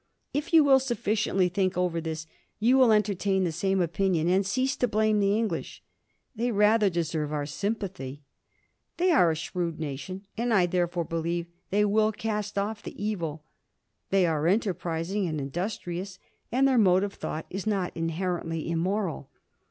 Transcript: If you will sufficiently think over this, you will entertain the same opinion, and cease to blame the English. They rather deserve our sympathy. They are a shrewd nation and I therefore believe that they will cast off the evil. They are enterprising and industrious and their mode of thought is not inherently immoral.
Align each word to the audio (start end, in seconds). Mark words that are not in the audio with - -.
If 0.33 0.51
you 0.51 0.63
will 0.63 0.79
sufficiently 0.79 1.47
think 1.47 1.77
over 1.77 2.01
this, 2.01 2.25
you 2.59 2.75
will 2.75 2.91
entertain 2.91 3.43
the 3.43 3.51
same 3.51 3.79
opinion, 3.79 4.27
and 4.27 4.43
cease 4.43 4.75
to 4.77 4.87
blame 4.87 5.19
the 5.19 5.37
English. 5.37 5.83
They 6.35 6.51
rather 6.51 6.89
deserve 6.89 7.31
our 7.31 7.45
sympathy. 7.45 8.23
They 8.97 9.11
are 9.11 9.29
a 9.29 9.35
shrewd 9.35 9.79
nation 9.79 10.25
and 10.35 10.55
I 10.55 10.65
therefore 10.65 11.03
believe 11.05 11.45
that 11.45 11.53
they 11.69 11.85
will 11.85 12.11
cast 12.11 12.57
off 12.57 12.81
the 12.81 12.99
evil. 12.99 13.43
They 14.09 14.25
are 14.25 14.47
enterprising 14.47 15.27
and 15.27 15.39
industrious 15.39 16.17
and 16.51 16.67
their 16.67 16.79
mode 16.79 17.03
of 17.03 17.13
thought 17.13 17.45
is 17.51 17.67
not 17.67 17.95
inherently 17.95 18.67
immoral. 18.71 19.29